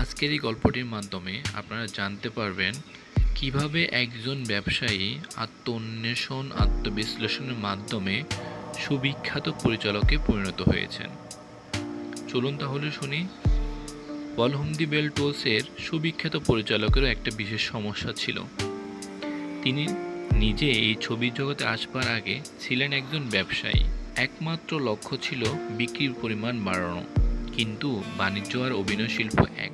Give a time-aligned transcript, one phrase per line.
[0.00, 2.74] আজকের এই গল্পটির মাধ্যমে আপনারা জানতে পারবেন
[3.34, 8.22] কীভাবে একজন ব্যবসায়ী আত্মন্বেষণ, আত্মবিশ্লেষণের মাধ্যমে
[8.78, 11.10] সুবিখ্যাত পরিচালকে পরিণত হয়েছেন।
[12.28, 13.26] চলুন তাহলে শুনি।
[14.36, 18.42] বলহমদি বেল টোলসের সুবিখ্যাত পরিচালকেরও একটা বিশেষ সমস্যা ছিল।
[19.62, 19.86] তিনি
[20.32, 23.84] নিজে এই ছবির জগতে আসবার আগে ছিলেন একজন ব্যবসায়ী।
[24.16, 27.04] একমাত্র লক্ষ্য ছিল বিক্রির পরিমাণ বাড়ানো।
[27.52, 29.72] কিন্তু বাণিজ্য আর অভিনয় শিল্প এক।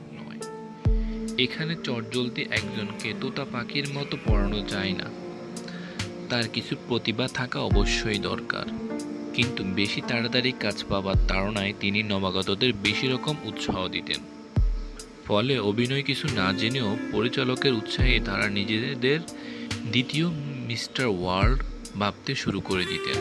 [1.38, 5.04] এখানে চটজলদি একজনকে তোতা পাখির মতো পড়ানো যায় না।
[6.30, 8.64] তার কিছু প্রতিভা থাকা অবশ্যই দরকার।
[9.34, 14.20] কিন্তু বেশি তাড়াতাড়ি কাজ পাবার তাড়নায় তিনি নবাগতদের বেশি রকম উৎসাহ দিতেন।
[15.26, 19.20] ফলে অভিনয় কিছু না জেনেও পরিচালকের উৎসাহে তারা নিজেদের
[19.90, 20.30] দ্বিতীয়
[20.66, 21.62] মিস্টার ওয়ার্ল্ড
[21.98, 23.18] ভাবতে শুরু করে দিতেন।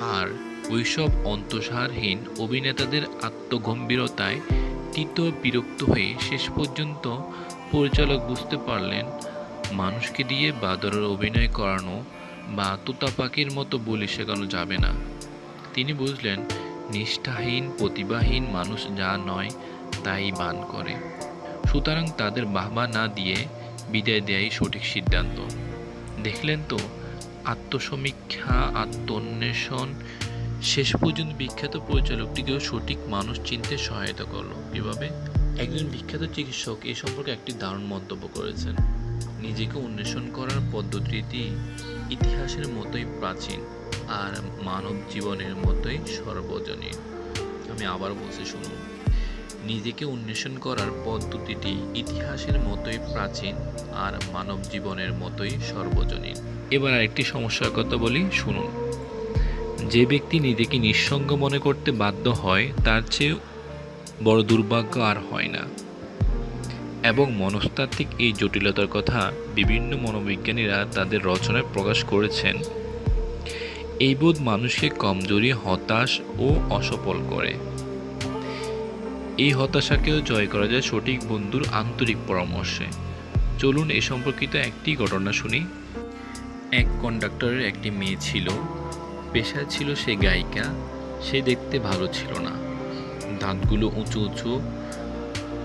[0.00, 0.28] আর
[0.70, 4.40] ওইসব অন্তঃসারহীন অভিনেতাদের আত্মগম্ভীরতায়
[4.92, 7.08] তীত বিরক্ত হয়ে শেষ পর্যন্ত
[7.72, 9.06] পরিচালক বুঝতে পারলেন,
[9.72, 12.04] মানুষকে দিয়ে বাদরের অভিনয় করানো
[12.48, 14.92] বা তোতা পাখির মতো বলি শেখানো যাবে না।
[15.74, 16.40] তিনি বুঝলেন,
[16.90, 19.50] নিষ্ঠাহীন, প্রতিভাহীন মানুষ যা নয়,
[20.04, 20.94] তাই বান করে।
[21.68, 23.36] সুতরাং তাদের বাহবা না দিয়ে
[23.88, 25.40] বিদায় দেয়াই সঠিক সিদ্ধান্ত।
[26.22, 26.78] দেখলেন তো,
[27.44, 29.94] আত্মসমীক্ষা, আত্মন্বেষণ,
[30.62, 35.08] শেষ পর্যন্ত বিখ্যাত পরিচালকটিকেও সঠিক মানুষ চিনতে সহায়তা করল। কীভাবে?
[35.58, 38.74] একজন বিখ্যাত চিকিৎসক এ সম্পর্কে একটি দারুণ মন্তব্য করেছেন।
[39.40, 41.56] নিজেকে অন্বেষণ করার পদ্ধতিটি
[42.10, 43.60] ইতিহাসের মতোই প্রাচীন
[44.08, 46.94] আর মানব জীবনের মতোই সর্বজনীন।
[47.70, 48.76] আমি আবার বলছি, শুনুন।
[49.64, 53.56] নিজেকে অন্বেষণ করার পদ্ধতিটি ইতিহাসের মতোই প্রাচীন
[53.92, 56.36] আর মানব জীবনের মতোই সর্বজনীন।
[56.70, 58.92] এবার আরেকটি সমস্যার কথা বলি, শুনুন।
[59.88, 63.34] যে ব্যক্তি নিজেকে নিঃসঙ্গ মনে করতে বাধ্য হয়, তার চেয়ে
[64.24, 65.88] বড় দুর্ভাগ্য আর হয় না।
[67.08, 72.56] এবং মনস্তাত্ত্বিক এই জটিলতার কথা বিভিন্ন মনোবিজ্ঞানীরা তাদের রচনায় প্রকাশ করেছেন।
[74.00, 77.54] এই বোধ মানুষকে কমজোরি, হতাশ ও অসফল করে।
[79.38, 82.84] এই হতাশাকেও জয় করা যায় সঠিক বন্ধুর আন্তরিক পরামর্শে।
[83.58, 85.64] চলুন এ সম্পর্কিত একটি ঘটনা শুনি।
[86.72, 88.48] এক কন্ডাক্টরের একটি মেয়ে ছিল,
[89.32, 90.64] পেশায় ছিল সে গায়িকা,
[91.22, 92.67] সে দেখতে ভালো ছিল না।
[93.40, 94.50] দাঁতগুলো উঁচু উঁচু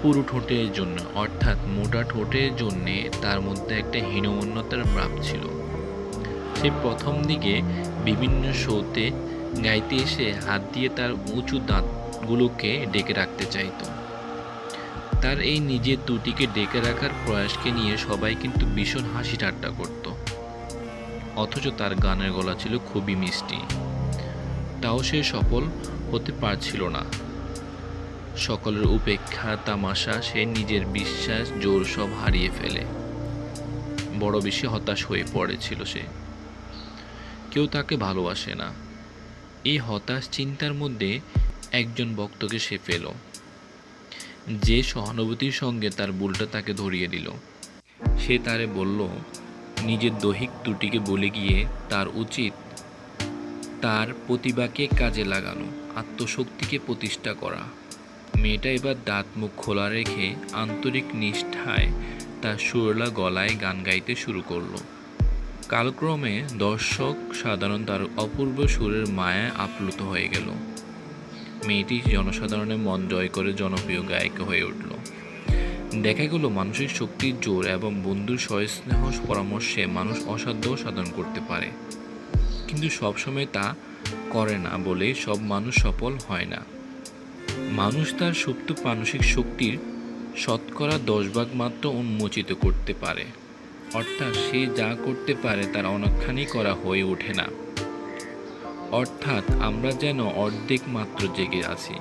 [0.02, 5.44] পুরু ঠোঁটের জন্য, অর্থাৎ মোটা ঠোঁটের জন্যে তার মধ্যে একটা হীনমন্যতার ভাব ছিল।
[6.62, 7.62] সে প্রথম দিকে
[8.06, 9.12] বিভিন্ন শোতে
[9.64, 13.86] গাইতে এসে হাত দিয়ে তার উঁচু দাঁতগুলোকে ডেকে রাখতে চাইতো।
[15.22, 20.06] তার এই নিজের দুটিকে ডেকে রাখার প্রয়াসকে নিয়ে সবাই কিন্তু ভীষণ হাসি ঠাট্টা করত।
[21.36, 23.60] অথচ তার গানের গলা ছিল খুবই মিষ্টি।
[24.82, 25.64] তাও সে সফল
[26.12, 27.04] হতে পারছিল না।
[28.38, 32.86] সকলের উপেক্ষা, তামাশা, সে নিজের বিশ্বাস, জোর সব হারিয়ে ফেলে।
[34.20, 36.02] বড় বেশি হতাশ হয়ে পড়েছিল সে।
[37.52, 38.72] কেউ তাকে ভালোবাসে না।
[39.64, 41.20] এই হতাশ চিন্তার মধ্যে
[41.72, 43.12] একজন ভক্তকে সে পেল।
[44.62, 47.32] যে সহানুভূতির সঙ্গে তার বুলটা তাকে ধরিয়ে দিল।
[48.20, 49.08] সে তারে বলল,
[49.84, 52.54] নিজের দৈহিক ত্রুটিকে বলে গিয়ে তার উচিত
[53.82, 55.66] তার প্রতিভাকে কাজে লাগানো,
[55.96, 57.83] আত্মশক্তিকে প্রতিষ্ঠা করা।
[58.40, 61.92] মেয়েটা এবার দাঁত মুখ খোলা রেখে আন্তরিক নিষ্ঠায়
[62.42, 64.78] তার সুরলা গলায় গান গাইতে শুরু করল।
[65.70, 70.52] কালক্রমে দর্শক সাধারণ তার অপূর্ব সুরের মায়ায় আপ্লুত হয়ে গেল।
[71.68, 74.90] মেয়েটি জনসাধারণের মন জয় করে জনপ্রিয় গায়িকা হয়ে উঠল।
[76.02, 81.70] দেখা গেল মানসিক শক্তির জোর এবং বন্ধুর সস্নেহ পরামর্শে মানুষ অসাধ্য সাধন করতে পারে।
[82.68, 83.76] কিন্তু সবসময় তা
[84.30, 86.66] করে না বলে সব মানুষ সফল হয় না।
[87.72, 89.80] মানুষ তার সুপ্ত মানসিক শক্তির
[90.38, 93.26] শতকরা দশ ভাগ মাত্র উন্মোচিত করতে পারে।
[93.94, 97.46] অর্থাৎ সে যা করতে পারে তার অনেকখানি করা হয়ে ওঠে না।
[98.92, 101.94] অর্থাৎ আমরা যেন অর্ধেক মাত্র জেগে আছি।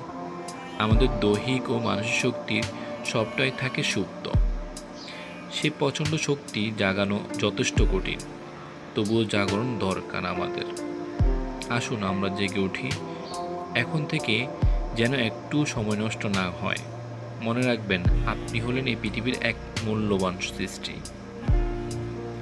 [0.79, 2.63] আমাদের দৈহিক ও মানসিক শক্তির
[3.05, 4.29] সবটাই থাকে সুপ্ত।
[5.53, 8.19] সে প্রচণ্ড শক্তি জাগানো যথেষ্ট কঠিন।
[8.95, 10.65] তবুও জাগরণ দরকার আমাদের।
[11.71, 12.89] আসুন আমরা জেগে উঠি।
[13.75, 14.47] এখন থেকে
[14.95, 16.77] যেন একটু সময় নষ্ট না হয়।
[17.41, 20.93] মনে রাখবেন, আপনি হলেন এই পৃথিবীর এক মূল্যবান সৃষ্টি।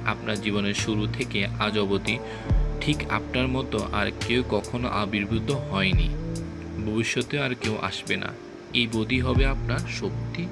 [0.06, 2.18] আপনার জীবনের শুরু থেকে আজ অবধি
[2.80, 6.08] ঠিক আপনার মতো আর কেউ কখনো আবির্ভূত হয়নি।
[6.86, 8.26] ভবিষ্যতে আর কেউ আসবে না।
[8.74, 10.48] এই বোধই হবে আপনার শক্তি।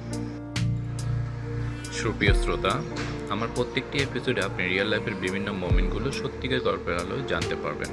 [1.93, 2.81] সুপ্রিয় শ্রোতা,
[3.29, 7.89] আমার প্রত্যেকটি এপিসোডে আপনি রিয়েল লাইফের বিভিন্ন মোমেন্টগুলো সত্যিকার গল্পের আলোয় জানতে পারবেন।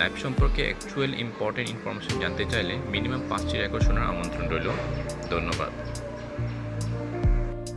[0.00, 4.68] লাইফ সম্পর্কে অ্যাকচুয়াল ইম্পর্টেন্ট ইনফরমেশন জানতে চাইলে মিনিমাম পাঁচটি রেকর্ড শোনার আমন্ত্রণ রইল।
[5.30, 5.72] ধন্যবাদ।